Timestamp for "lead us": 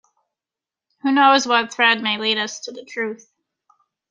2.17-2.59